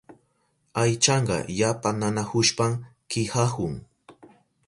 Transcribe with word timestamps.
Aychanka 0.83 1.37
yapa 1.59 1.89
nanahushpan 1.99 2.71
kihahun. 3.09 3.73